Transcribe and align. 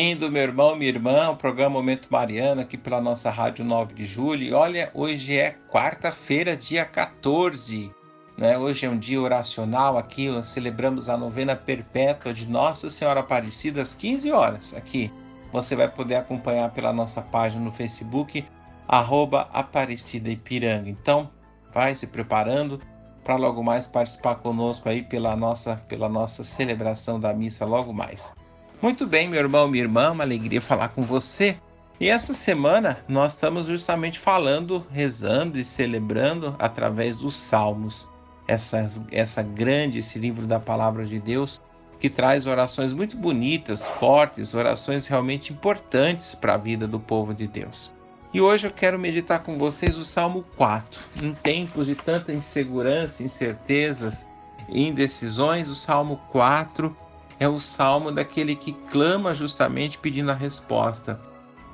Bem-vindo, 0.00 0.30
meu 0.30 0.42
irmão, 0.42 0.76
minha 0.76 0.90
irmã, 0.90 1.24
ao 1.24 1.36
programa 1.36 1.70
Momento 1.70 2.06
Mariano, 2.08 2.60
aqui 2.60 2.78
pela 2.78 3.00
nossa 3.00 3.32
Rádio 3.32 3.64
9 3.64 3.94
de 3.94 4.06
Julho. 4.06 4.44
E 4.44 4.52
olha, 4.52 4.92
hoje 4.94 5.36
é 5.36 5.56
quarta-feira, 5.68 6.56
dia 6.56 6.84
14. 6.84 7.90
Né? 8.36 8.56
Hoje 8.56 8.86
é 8.86 8.88
um 8.88 8.96
dia 8.96 9.20
oracional 9.20 9.98
aqui, 9.98 10.28
celebramos 10.44 11.08
a 11.08 11.16
novena 11.16 11.56
perpétua 11.56 12.32
de 12.32 12.46
Nossa 12.46 12.88
Senhora 12.88 13.18
Aparecida 13.18 13.82
às 13.82 13.92
15 13.92 14.30
horas. 14.30 14.72
Aqui 14.72 15.10
você 15.52 15.74
vai 15.74 15.88
poder 15.88 16.14
acompanhar 16.14 16.70
pela 16.70 16.92
nossa 16.92 17.20
página 17.20 17.64
no 17.64 17.72
Facebook, 17.72 18.46
arroba 18.86 19.48
Aparecida 19.52 20.30
Ipiranga. 20.30 20.88
Então, 20.88 21.28
vai 21.74 21.96
se 21.96 22.06
preparando 22.06 22.80
para 23.24 23.34
logo 23.34 23.64
mais 23.64 23.88
participar 23.88 24.36
conosco 24.36 24.88
aí 24.88 25.02
pela 25.02 25.34
nossa, 25.34 25.74
pela 25.88 26.08
nossa 26.08 26.44
celebração 26.44 27.18
da 27.18 27.34
missa 27.34 27.64
logo 27.64 27.92
mais. 27.92 28.32
Muito 28.80 29.08
bem, 29.08 29.26
meu 29.26 29.40
irmão, 29.40 29.66
minha 29.66 29.82
irmã, 29.82 30.12
uma 30.12 30.22
alegria 30.22 30.60
falar 30.60 30.90
com 30.90 31.02
você. 31.02 31.56
E 31.98 32.08
essa 32.08 32.32
semana 32.32 33.00
nós 33.08 33.32
estamos 33.32 33.66
justamente 33.66 34.20
falando, 34.20 34.86
rezando 34.88 35.58
e 35.58 35.64
celebrando 35.64 36.54
através 36.60 37.16
dos 37.16 37.34
Salmos. 37.34 38.08
Essa, 38.46 38.88
essa 39.10 39.42
grande, 39.42 39.98
esse 39.98 40.16
livro 40.16 40.46
da 40.46 40.60
palavra 40.60 41.04
de 41.04 41.18
Deus, 41.18 41.60
que 41.98 42.08
traz 42.08 42.46
orações 42.46 42.92
muito 42.92 43.16
bonitas, 43.16 43.84
fortes, 43.84 44.54
orações 44.54 45.08
realmente 45.08 45.52
importantes 45.52 46.36
para 46.36 46.54
a 46.54 46.56
vida 46.56 46.86
do 46.86 47.00
povo 47.00 47.34
de 47.34 47.48
Deus. 47.48 47.90
E 48.32 48.40
hoje 48.40 48.68
eu 48.68 48.70
quero 48.70 48.96
meditar 48.96 49.42
com 49.42 49.58
vocês 49.58 49.98
o 49.98 50.04
Salmo 50.04 50.44
4. 50.56 51.00
Em 51.20 51.34
tempos 51.34 51.88
de 51.88 51.96
tanta 51.96 52.32
insegurança, 52.32 53.24
incertezas 53.24 54.24
e 54.68 54.86
indecisões, 54.86 55.68
o 55.68 55.74
Salmo 55.74 56.20
4 56.30 56.96
é 57.40 57.48
o 57.48 57.58
salmo 57.58 58.10
daquele 58.10 58.56
que 58.56 58.72
clama 58.72 59.34
justamente 59.34 59.98
pedindo 59.98 60.30
a 60.30 60.34
resposta. 60.34 61.20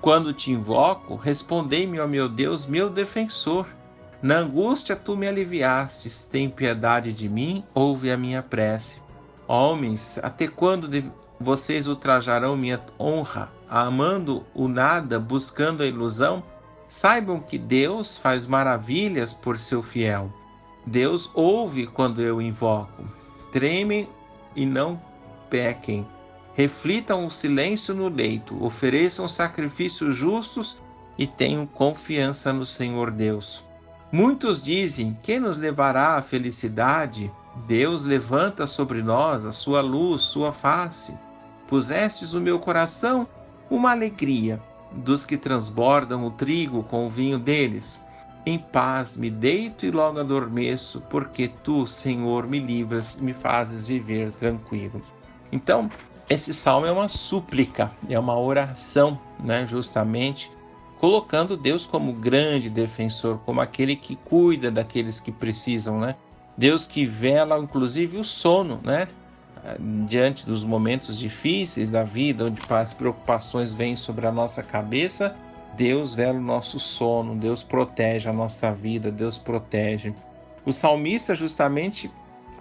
Quando 0.00 0.34
te 0.34 0.50
invoco, 0.50 1.16
respondei-me, 1.16 1.98
ó 1.98 2.06
meu 2.06 2.28
Deus, 2.28 2.66
meu 2.66 2.90
defensor. 2.90 3.66
Na 4.20 4.38
angústia 4.38 4.94
tu 4.94 5.16
me 5.16 5.26
aliviastes, 5.26 6.24
tem 6.24 6.50
piedade 6.50 7.12
de 7.12 7.28
mim, 7.28 7.64
ouve 7.74 8.10
a 8.10 8.16
minha 8.16 8.42
prece. 8.42 9.00
Homens, 9.46 10.18
até 10.22 10.46
quando 10.46 10.90
vocês 11.40 11.86
ultrajarão 11.86 12.56
minha 12.56 12.80
honra, 12.98 13.50
amando 13.68 14.44
o 14.54 14.68
nada, 14.68 15.18
buscando 15.18 15.82
a 15.82 15.86
ilusão? 15.86 16.42
Saibam 16.86 17.40
que 17.40 17.58
Deus 17.58 18.16
faz 18.16 18.46
maravilhas 18.46 19.32
por 19.32 19.58
seu 19.58 19.82
fiel. 19.82 20.32
Deus 20.86 21.30
ouve 21.34 21.86
quando 21.86 22.20
eu 22.20 22.40
invoco. 22.40 23.04
Tremem 23.52 24.08
e 24.54 24.66
não 24.66 25.00
pequem. 25.54 26.04
Reflitam 26.56 27.24
o 27.24 27.30
silêncio 27.30 27.94
no 27.94 28.08
leito, 28.08 28.60
ofereçam 28.64 29.28
sacrifícios 29.28 30.16
justos 30.16 30.82
e 31.16 31.28
tenham 31.28 31.64
confiança 31.64 32.52
no 32.52 32.66
Senhor 32.66 33.12
Deus. 33.12 33.64
Muitos 34.10 34.60
dizem: 34.60 35.16
Quem 35.22 35.38
nos 35.38 35.56
levará 35.56 36.16
à 36.16 36.22
felicidade? 36.22 37.30
Deus 37.68 38.04
levanta 38.04 38.66
sobre 38.66 39.00
nós 39.00 39.46
a 39.46 39.52
sua 39.52 39.80
luz, 39.80 40.22
sua 40.22 40.52
face. 40.52 41.16
Pusestes 41.68 42.32
no 42.32 42.40
meu 42.40 42.58
coração 42.58 43.28
uma 43.70 43.92
alegria 43.92 44.60
dos 44.90 45.24
que 45.24 45.36
transbordam 45.36 46.26
o 46.26 46.32
trigo 46.32 46.82
com 46.82 47.06
o 47.06 47.10
vinho 47.10 47.38
deles. 47.38 48.04
Em 48.44 48.58
paz 48.58 49.16
me 49.16 49.30
deito 49.30 49.86
e 49.86 49.90
logo 49.92 50.18
adormeço, 50.18 51.00
porque 51.08 51.48
tu, 51.62 51.86
Senhor, 51.86 52.44
me 52.48 52.58
livras 52.58 53.14
e 53.14 53.22
me 53.22 53.32
fazes 53.32 53.86
viver 53.86 54.32
tranquilo. 54.32 55.00
Então, 55.52 55.88
esse 56.28 56.54
salmo 56.54 56.86
é 56.86 56.92
uma 56.92 57.08
súplica, 57.08 57.92
é 58.08 58.18
uma 58.18 58.38
oração, 58.38 59.18
né, 59.38 59.66
justamente 59.66 60.50
colocando 60.98 61.56
Deus 61.56 61.84
como 61.84 62.14
grande 62.14 62.70
defensor, 62.70 63.38
como 63.44 63.60
aquele 63.60 63.94
que 63.94 64.16
cuida 64.16 64.70
daqueles 64.70 65.20
que 65.20 65.30
precisam, 65.30 66.00
né? 66.00 66.16
Deus 66.56 66.86
que 66.86 67.04
vela 67.04 67.58
inclusive 67.58 68.16
o 68.16 68.24
sono, 68.24 68.80
né? 68.82 69.06
Diante 70.08 70.46
dos 70.46 70.64
momentos 70.64 71.18
difíceis 71.18 71.90
da 71.90 72.04
vida, 72.04 72.46
onde 72.46 72.62
as 72.70 72.94
preocupações 72.94 73.74
vêm 73.74 73.96
sobre 73.96 74.26
a 74.26 74.32
nossa 74.32 74.62
cabeça, 74.62 75.36
Deus 75.76 76.14
vela 76.14 76.38
o 76.38 76.42
nosso 76.42 76.78
sono, 76.78 77.34
Deus 77.34 77.62
protege 77.62 78.28
a 78.28 78.32
nossa 78.32 78.72
vida, 78.72 79.10
Deus 79.10 79.36
protege. 79.36 80.14
O 80.64 80.72
salmista 80.72 81.34
justamente 81.34 82.10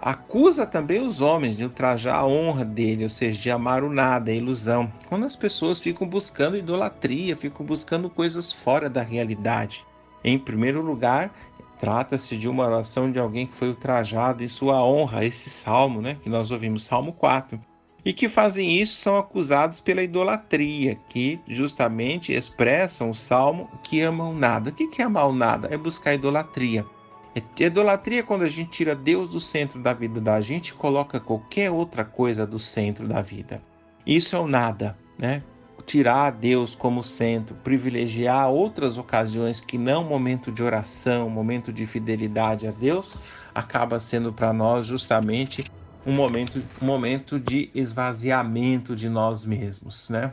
acusa 0.04 0.66
também 0.66 1.00
os 1.00 1.22
homens 1.22 1.56
de 1.56 1.64
ultrajar 1.64 2.16
a 2.16 2.26
honra 2.26 2.62
dele, 2.62 3.04
ou 3.04 3.08
seja, 3.08 3.40
de 3.40 3.50
amar 3.50 3.82
o 3.82 3.90
nada, 3.90 4.30
a 4.30 4.34
ilusão. 4.34 4.92
Quando 5.08 5.24
as 5.24 5.34
pessoas 5.34 5.80
ficam 5.80 6.06
buscando 6.06 6.58
idolatria, 6.58 7.34
ficam 7.34 7.64
buscando 7.64 8.10
coisas 8.10 8.52
fora 8.52 8.90
da 8.90 9.00
realidade. 9.00 9.82
Em 10.22 10.38
primeiro 10.38 10.82
lugar, 10.82 11.34
trata-se 11.80 12.36
de 12.36 12.46
uma 12.46 12.66
oração 12.66 13.10
de 13.10 13.18
alguém 13.18 13.46
que 13.46 13.54
foi 13.54 13.68
ultrajado 13.68 14.44
em 14.44 14.48
sua 14.48 14.84
honra, 14.84 15.24
esse 15.24 15.48
salmo, 15.48 16.02
né, 16.02 16.18
que 16.22 16.28
nós 16.28 16.50
ouvimos, 16.50 16.84
Salmo 16.84 17.14
4. 17.14 17.58
E 18.04 18.12
que 18.12 18.28
fazem 18.28 18.78
isso 18.78 19.00
são 19.00 19.16
acusados 19.16 19.80
pela 19.80 20.02
idolatria, 20.02 20.98
que 21.08 21.40
justamente 21.48 22.34
expressam 22.34 23.08
o 23.08 23.14
salmo 23.14 23.70
que 23.82 24.02
amam 24.02 24.34
nada. 24.34 24.68
O 24.68 24.72
que 24.74 25.00
é 25.00 25.04
amar 25.06 25.28
o 25.28 25.32
nada? 25.32 25.68
É 25.70 25.78
buscar 25.78 26.12
idolatria. 26.12 26.84
Idolatria 27.58 28.20
é 28.20 28.22
quando 28.22 28.42
a 28.42 28.48
gente 28.48 28.70
tira 28.70 28.94
Deus 28.94 29.28
do 29.28 29.40
centro 29.40 29.82
da 29.82 29.92
vida 29.92 30.20
da 30.20 30.40
gente 30.40 30.68
e 30.68 30.74
coloca 30.74 31.18
qualquer 31.18 31.70
outra 31.70 32.04
coisa 32.04 32.46
do 32.46 32.58
centro 32.58 33.08
da 33.08 33.20
vida. 33.20 33.60
Isso 34.06 34.36
é 34.36 34.38
o 34.38 34.46
nada, 34.46 34.96
né? 35.18 35.42
Tirar 35.84 36.30
Deus 36.30 36.74
como 36.74 37.02
centro, 37.02 37.54
privilegiar 37.56 38.50
outras 38.50 38.96
ocasiões 38.96 39.60
que 39.60 39.76
não 39.76 40.04
momento 40.04 40.50
de 40.50 40.62
oração, 40.62 41.28
momento 41.28 41.72
de 41.72 41.86
fidelidade 41.86 42.66
a 42.66 42.70
Deus, 42.70 43.18
acaba 43.54 43.98
sendo 43.98 44.32
para 44.32 44.52
nós 44.52 44.86
justamente 44.86 45.64
um 46.06 46.12
momento, 46.12 46.62
um 46.80 46.86
momento 46.86 47.38
de 47.38 47.70
esvaziamento 47.74 48.94
de 48.94 49.08
nós 49.08 49.44
mesmos, 49.44 50.08
né? 50.08 50.32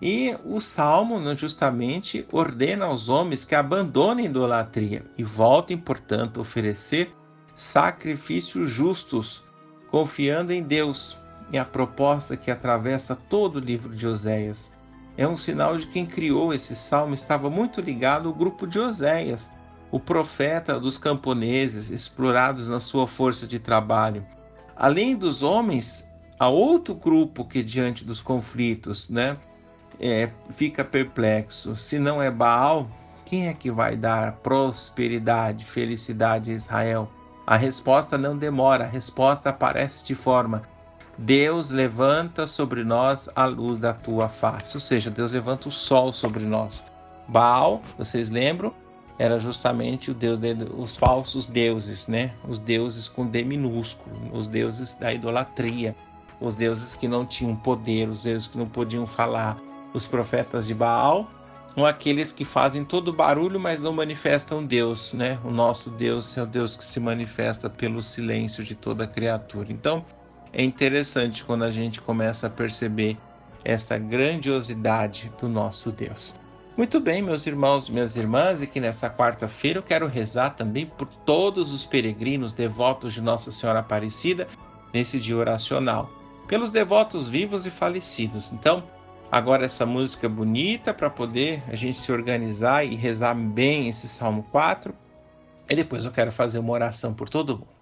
E 0.00 0.36
o 0.44 0.60
salmo 0.60 1.18
né, 1.18 1.34
justamente 1.34 2.26
ordena 2.30 2.84
aos 2.84 3.08
homens 3.08 3.44
que 3.44 3.54
abandonem 3.54 4.26
a 4.26 4.30
idolatria 4.30 5.04
e 5.16 5.24
voltem, 5.24 5.76
portanto, 5.76 6.38
a 6.38 6.42
oferecer 6.42 7.14
sacrifícios 7.54 8.70
justos, 8.70 9.42
confiando 9.90 10.52
em 10.52 10.62
Deus. 10.62 11.18
E 11.50 11.56
a 11.56 11.64
proposta 11.64 12.36
que 12.36 12.50
atravessa 12.50 13.16
todo 13.16 13.56
o 13.56 13.60
livro 13.60 13.94
de 13.94 14.06
Oséias 14.06 14.72
é 15.16 15.26
um 15.26 15.36
sinal 15.36 15.78
de 15.78 15.86
quem 15.86 16.04
criou 16.04 16.52
esse 16.52 16.74
salmo 16.74 17.14
estava 17.14 17.48
muito 17.48 17.80
ligado 17.80 18.28
ao 18.28 18.34
grupo 18.34 18.66
de 18.66 18.78
Oséias, 18.78 19.50
o 19.90 19.98
profeta 19.98 20.78
dos 20.78 20.98
camponeses 20.98 21.88
explorados 21.90 22.68
na 22.68 22.78
sua 22.78 23.06
força 23.06 23.46
de 23.46 23.58
trabalho. 23.58 24.26
Além 24.74 25.16
dos 25.16 25.42
homens, 25.42 26.06
há 26.38 26.48
outro 26.48 26.94
grupo 26.94 27.46
que 27.46 27.62
diante 27.62 28.04
dos 28.04 28.20
conflitos, 28.20 29.08
né, 29.08 29.38
é, 30.00 30.30
fica 30.54 30.84
perplexo. 30.84 31.76
Se 31.76 31.98
não 31.98 32.22
é 32.22 32.30
Baal, 32.30 32.88
quem 33.24 33.48
é 33.48 33.54
que 33.54 33.70
vai 33.70 33.96
dar 33.96 34.32
prosperidade, 34.36 35.64
felicidade 35.64 36.50
a 36.50 36.54
Israel? 36.54 37.10
A 37.46 37.56
resposta 37.56 38.18
não 38.18 38.36
demora, 38.36 38.84
a 38.84 38.88
resposta 38.88 39.50
aparece 39.50 40.04
de 40.04 40.14
forma: 40.14 40.62
Deus 41.18 41.70
levanta 41.70 42.46
sobre 42.46 42.84
nós 42.84 43.28
a 43.34 43.44
luz 43.44 43.78
da 43.78 43.92
tua 43.92 44.28
face. 44.28 44.76
Ou 44.76 44.80
seja, 44.80 45.10
Deus 45.10 45.32
levanta 45.32 45.68
o 45.68 45.72
sol 45.72 46.12
sobre 46.12 46.44
nós. 46.44 46.84
Baal, 47.28 47.82
vocês 47.96 48.30
lembram? 48.30 48.72
Era 49.18 49.38
justamente 49.38 50.10
o 50.10 50.14
deus 50.14 50.38
de, 50.38 50.54
os 50.76 50.96
falsos 50.96 51.46
deuses, 51.46 52.06
né? 52.06 52.32
Os 52.46 52.58
deuses 52.58 53.08
com 53.08 53.26
D 53.26 53.42
minúsculo, 53.42 54.14
os 54.32 54.46
deuses 54.46 54.94
da 54.94 55.12
idolatria, 55.12 55.96
os 56.38 56.54
deuses 56.54 56.94
que 56.94 57.08
não 57.08 57.24
tinham 57.24 57.56
poder, 57.56 58.08
os 58.08 58.22
deuses 58.22 58.46
que 58.46 58.58
não 58.58 58.68
podiam 58.68 59.06
falar, 59.06 59.56
os 59.96 60.06
profetas 60.06 60.66
de 60.66 60.74
Baal, 60.74 61.28
ou 61.74 61.86
aqueles 61.86 62.32
que 62.32 62.44
fazem 62.44 62.84
todo 62.84 63.12
barulho, 63.12 63.58
mas 63.58 63.80
não 63.80 63.92
manifestam 63.92 64.64
Deus, 64.64 65.12
né? 65.12 65.38
O 65.42 65.50
nosso 65.50 65.90
Deus 65.90 66.36
é 66.36 66.42
o 66.42 66.46
Deus 66.46 66.76
que 66.76 66.84
se 66.84 67.00
manifesta 67.00 67.68
pelo 67.68 68.02
silêncio 68.02 68.62
de 68.62 68.74
toda 68.74 69.06
criatura. 69.06 69.72
Então, 69.72 70.04
é 70.52 70.62
interessante 70.62 71.44
quando 71.44 71.64
a 71.64 71.70
gente 71.70 72.00
começa 72.00 72.46
a 72.46 72.50
perceber 72.50 73.16
esta 73.64 73.98
grandiosidade 73.98 75.32
do 75.40 75.48
nosso 75.48 75.90
Deus. 75.90 76.34
Muito 76.76 77.00
bem, 77.00 77.22
meus 77.22 77.46
irmãos 77.46 77.88
minhas 77.88 78.16
irmãs, 78.16 78.60
e 78.60 78.66
que 78.66 78.80
nessa 78.80 79.08
quarta-feira 79.08 79.78
eu 79.78 79.82
quero 79.82 80.06
rezar 80.06 80.50
também 80.50 80.84
por 80.86 81.06
todos 81.06 81.72
os 81.72 81.86
peregrinos 81.86 82.52
devotos 82.52 83.14
de 83.14 83.22
Nossa 83.22 83.50
Senhora 83.50 83.80
Aparecida 83.80 84.46
nesse 84.92 85.18
dia 85.18 85.36
oracional, 85.36 86.10
pelos 86.46 86.70
devotos 86.70 87.28
vivos 87.28 87.66
e 87.66 87.70
falecidos. 87.70 88.52
Então, 88.52 88.82
agora 89.30 89.64
essa 89.64 89.84
música 89.84 90.28
bonita 90.28 90.94
para 90.94 91.10
poder 91.10 91.62
a 91.68 91.76
gente 91.76 91.98
se 91.98 92.10
organizar 92.10 92.84
e 92.84 92.94
rezar 92.94 93.34
bem 93.34 93.88
esse 93.88 94.08
Salmo 94.08 94.42
4. 94.50 94.94
E 95.68 95.74
depois 95.74 96.04
eu 96.04 96.12
quero 96.12 96.30
fazer 96.32 96.58
uma 96.58 96.72
oração 96.72 97.12
por 97.12 97.28
todo 97.28 97.58
mundo. 97.58 97.75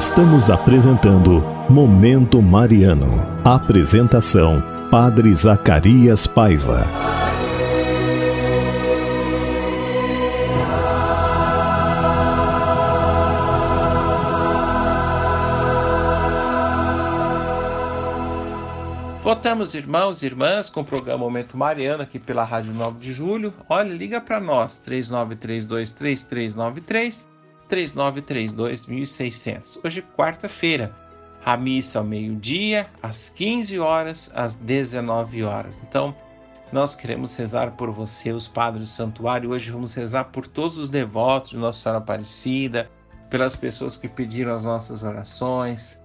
Estamos 0.00 0.48
apresentando 0.48 1.42
Momento 1.68 2.40
Mariano. 2.40 3.20
Apresentação: 3.44 4.62
Padre 4.90 5.34
Zacarias 5.34 6.26
Paiva. 6.26 6.86
Voltamos, 19.22 19.74
irmãos 19.74 20.22
e 20.22 20.26
irmãs, 20.26 20.70
com 20.70 20.80
o 20.80 20.84
programa 20.84 21.18
Momento 21.18 21.58
Mariano 21.58 22.02
aqui 22.02 22.18
pela 22.18 22.42
Rádio 22.42 22.72
9 22.72 23.00
de 23.00 23.12
Julho. 23.12 23.52
Olha, 23.68 23.92
liga 23.92 24.18
para 24.18 24.40
nós, 24.40 24.80
39323393 24.82 27.28
3932.600. 27.70 29.78
Hoje, 29.84 30.02
quarta-feira, 30.16 30.92
a 31.44 31.56
missa 31.56 32.00
ao 32.00 32.04
meio-dia, 32.04 32.88
às 33.02 33.28
15 33.30 33.78
horas, 33.78 34.30
às 34.34 34.56
19 34.56 35.44
horas. 35.44 35.78
Então, 35.88 36.14
nós 36.72 36.94
queremos 36.94 37.34
rezar 37.34 37.72
por 37.72 37.90
você, 37.90 38.32
os 38.32 38.46
padres 38.46 38.90
do 38.90 38.92
santuário. 38.92 39.50
Hoje 39.50 39.70
vamos 39.70 39.94
rezar 39.94 40.24
por 40.24 40.46
todos 40.46 40.78
os 40.78 40.88
devotos 40.88 41.50
de 41.50 41.56
Nossa 41.56 41.82
Senhora 41.82 41.98
Aparecida, 41.98 42.90
pelas 43.28 43.56
pessoas 43.56 43.96
que 43.96 44.08
pediram 44.08 44.54
as 44.54 44.64
nossas 44.64 45.02
orações. 45.02 46.00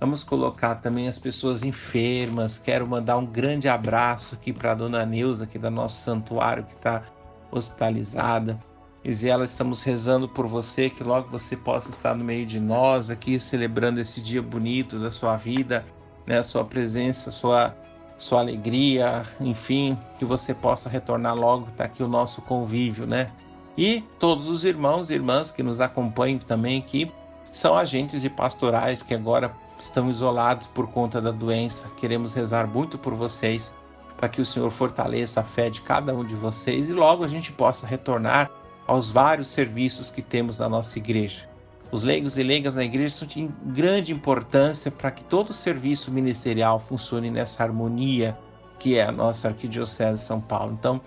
Vamos 0.00 0.22
colocar 0.22 0.76
também 0.76 1.08
as 1.08 1.18
pessoas 1.18 1.62
enfermas. 1.62 2.58
Quero 2.58 2.86
mandar 2.86 3.16
um 3.16 3.26
grande 3.26 3.68
abraço 3.68 4.34
aqui 4.34 4.52
para 4.52 4.72
a 4.72 4.74
dona 4.74 5.04
Neuza, 5.04 5.44
aqui 5.44 5.58
do 5.58 5.70
nosso 5.70 6.02
santuário, 6.02 6.64
que 6.64 6.74
está 6.74 7.02
hospitalizada. 7.50 8.58
Isiela, 9.04 9.44
estamos 9.44 9.82
rezando 9.82 10.28
por 10.28 10.46
você, 10.46 10.90
que 10.90 11.04
logo 11.04 11.30
você 11.30 11.56
possa 11.56 11.88
estar 11.88 12.14
no 12.14 12.24
meio 12.24 12.44
de 12.44 12.58
nós 12.58 13.10
aqui, 13.10 13.38
celebrando 13.38 14.00
esse 14.00 14.20
dia 14.20 14.42
bonito 14.42 14.98
da 14.98 15.10
sua 15.10 15.36
vida, 15.36 15.84
né? 16.26 16.42
Sua 16.42 16.64
presença, 16.64 17.30
sua, 17.30 17.76
sua 18.18 18.40
alegria, 18.40 19.24
enfim, 19.40 19.96
que 20.18 20.24
você 20.24 20.52
possa 20.52 20.88
retornar 20.88 21.34
logo, 21.36 21.68
está 21.68 21.84
aqui 21.84 22.02
o 22.02 22.08
nosso 22.08 22.42
convívio, 22.42 23.06
né? 23.06 23.30
E 23.76 24.02
todos 24.18 24.48
os 24.48 24.64
irmãos 24.64 25.08
e 25.08 25.14
irmãs 25.14 25.52
que 25.52 25.62
nos 25.62 25.80
acompanham 25.80 26.40
também 26.40 26.78
aqui 26.78 27.10
são 27.52 27.76
agentes 27.76 28.24
e 28.24 28.28
pastorais 28.28 29.02
que 29.02 29.14
agora 29.14 29.52
estão 29.78 30.10
isolados 30.10 30.66
por 30.66 30.88
conta 30.88 31.20
da 31.20 31.30
doença. 31.30 31.88
Queremos 31.96 32.34
rezar 32.34 32.66
muito 32.66 32.98
por 32.98 33.14
vocês, 33.14 33.72
para 34.16 34.28
que 34.28 34.40
o 34.40 34.44
Senhor 34.44 34.70
fortaleça 34.72 35.40
a 35.40 35.44
fé 35.44 35.70
de 35.70 35.80
cada 35.80 36.12
um 36.12 36.24
de 36.24 36.34
vocês 36.34 36.88
e 36.88 36.92
logo 36.92 37.24
a 37.24 37.28
gente 37.28 37.52
possa 37.52 37.86
retornar 37.86 38.50
aos 38.88 39.10
vários 39.10 39.46
serviços 39.48 40.10
que 40.10 40.20
temos 40.20 40.58
na 40.58 40.68
nossa 40.68 40.98
igreja. 40.98 41.48
Os 41.92 42.02
leigos 42.02 42.36
e 42.36 42.42
leigas 42.42 42.74
na 42.74 42.84
igreja 42.84 43.14
são 43.14 43.28
de 43.28 43.48
grande 43.66 44.12
importância 44.12 44.90
para 44.90 45.10
que 45.10 45.22
todo 45.24 45.50
o 45.50 45.54
serviço 45.54 46.10
ministerial 46.10 46.80
funcione 46.80 47.30
nessa 47.30 47.62
harmonia 47.62 48.36
que 48.78 48.96
é 48.96 49.04
a 49.04 49.12
nossa 49.12 49.48
Arquidiocese 49.48 50.14
de 50.14 50.26
São 50.26 50.40
Paulo. 50.40 50.76
Então, 50.78 51.00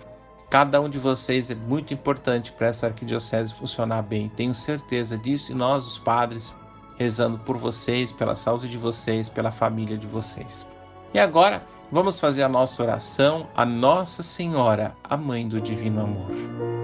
cada 0.50 0.80
um 0.80 0.88
de 0.88 0.98
vocês 0.98 1.50
é 1.50 1.54
muito 1.54 1.92
importante 1.92 2.52
para 2.52 2.68
essa 2.68 2.86
Arquidiocese 2.86 3.54
funcionar 3.54 4.02
bem. 4.02 4.30
Tenho 4.30 4.54
certeza 4.54 5.18
disso 5.18 5.52
e 5.52 5.54
nós, 5.54 5.86
os 5.86 5.98
padres, 5.98 6.54
rezando 6.98 7.38
por 7.38 7.56
vocês, 7.56 8.12
pela 8.12 8.34
saúde 8.34 8.68
de 8.68 8.78
vocês, 8.78 9.28
pela 9.28 9.50
família 9.50 9.96
de 9.96 10.06
vocês. 10.06 10.66
E 11.14 11.18
agora, 11.18 11.62
Vamos 11.92 12.18
fazer 12.18 12.42
a 12.42 12.48
nossa 12.48 12.82
oração 12.82 13.46
a 13.54 13.66
Nossa 13.66 14.22
Senhora, 14.22 14.96
a 15.04 15.14
Mãe 15.14 15.46
do 15.46 15.60
Divino 15.60 16.00
Amor. 16.00 16.81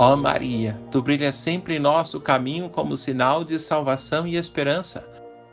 Ó 0.00 0.14
Maria, 0.14 0.80
tu 0.92 1.02
brilhas 1.02 1.34
sempre 1.34 1.74
em 1.74 1.80
nosso 1.80 2.20
caminho 2.20 2.68
como 2.68 2.96
sinal 2.96 3.42
de 3.42 3.58
salvação 3.58 4.28
e 4.28 4.36
esperança. 4.36 5.04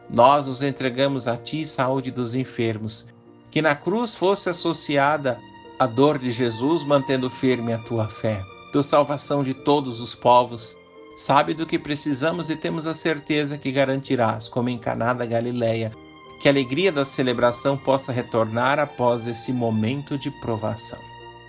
Nós 0.08 0.46
nos 0.46 0.62
entregamos 0.62 1.28
a 1.28 1.36
ti, 1.36 1.66
saúde 1.66 2.12
dos 2.12 2.36
enfermos, 2.36 3.08
que 3.50 3.60
na 3.60 3.76
cruz 3.76 4.14
fosse 4.14 4.48
associada 4.50 5.40
a 5.80 5.88
dor 5.88 6.20
de 6.20 6.32
Jesus, 6.32 6.84
mantendo 6.84 7.28
firme 7.28 7.74
a 7.74 7.80
tua 7.80 8.08
fé. 8.08 8.40
Tu 8.72 8.84
salvação 8.84 9.44
de 9.44 9.54
todos 9.54 10.00
os 10.00 10.14
povos, 10.14 10.78
sabe 11.18 11.56
do 11.56 11.66
que 11.66 11.80
precisamos 11.80 12.50
e 12.50 12.56
temos 12.56 12.86
a 12.86 12.94
certeza 12.94 13.58
que 13.58 13.72
garantirás, 13.72 14.48
como 14.48 14.70
em 14.70 14.78
Caná 14.78 15.14
da 15.14 15.26
Galileia, 15.26 15.92
que 16.40 16.48
a 16.48 16.52
alegria 16.52 16.92
da 16.92 17.04
celebração 17.04 17.78
possa 17.78 18.12
retornar 18.12 18.78
após 18.78 19.26
esse 19.26 19.52
momento 19.52 20.20
de 20.20 20.30
provação. 20.30 21.00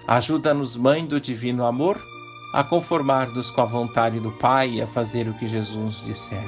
Ajuda-nos, 0.06 0.76
Mãe 0.76 1.04
do 1.04 1.20
Divino 1.20 1.64
Amor, 1.64 2.00
a 2.52 2.62
conformar-nos 2.62 3.50
com 3.50 3.60
a 3.60 3.64
vontade 3.64 4.20
do 4.20 4.30
Pai 4.30 4.74
e 4.74 4.82
a 4.82 4.86
fazer 4.86 5.28
o 5.28 5.34
que 5.34 5.48
Jesus 5.48 5.96
disser. 6.04 6.44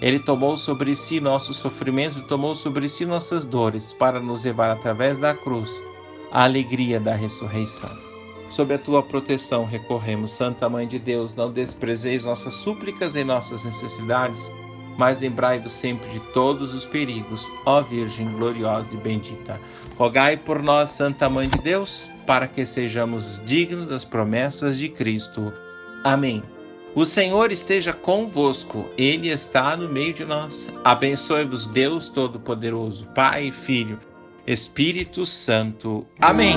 Ele 0.00 0.18
tomou 0.18 0.56
sobre 0.56 0.94
si 0.94 1.18
nossos 1.18 1.56
sofrimentos 1.56 2.18
e 2.18 2.22
tomou 2.22 2.54
sobre 2.54 2.88
si 2.88 3.06
nossas 3.06 3.44
dores 3.44 3.92
para 3.92 4.20
nos 4.20 4.44
levar 4.44 4.70
através 4.70 5.16
da 5.16 5.34
cruz 5.34 5.82
à 6.30 6.44
alegria 6.44 7.00
da 7.00 7.14
ressurreição. 7.14 7.90
Sob 8.50 8.74
a 8.74 8.78
tua 8.78 9.02
proteção 9.02 9.64
recorremos, 9.64 10.30
Santa 10.30 10.68
Mãe 10.68 10.86
de 10.86 10.98
Deus, 10.98 11.34
não 11.34 11.50
desprezeis 11.50 12.24
nossas 12.24 12.54
súplicas 12.54 13.14
e 13.14 13.24
nossas 13.24 13.64
necessidades, 13.64 14.52
mas 14.98 15.20
lembrai-vos 15.20 15.72
sempre 15.72 16.10
de 16.10 16.20
todos 16.32 16.74
os 16.74 16.84
perigos, 16.84 17.48
ó 17.64 17.80
Virgem 17.80 18.30
gloriosa 18.32 18.92
e 18.92 18.98
bendita. 18.98 19.58
Rogai 19.96 20.36
por 20.36 20.60
nós, 20.60 20.90
Santa 20.90 21.30
Mãe 21.30 21.48
de 21.48 21.58
Deus, 21.58 22.06
para 22.26 22.46
que 22.46 22.66
sejamos 22.66 23.40
dignos 23.46 23.88
das 23.88 24.04
promessas 24.04 24.76
de 24.76 24.88
Cristo. 24.88 25.52
Amém. 26.04 26.42
O 26.94 27.04
Senhor 27.04 27.52
esteja 27.52 27.92
convosco, 27.92 28.86
Ele 28.98 29.28
está 29.28 29.76
no 29.76 29.88
meio 29.88 30.12
de 30.12 30.24
nós. 30.24 30.68
Abençoe-vos, 30.84 31.66
Deus 31.66 32.08
Todo-Poderoso, 32.08 33.06
Pai, 33.14 33.52
Filho, 33.52 34.00
Espírito 34.46 35.24
Santo. 35.24 36.04
Amém. 36.20 36.56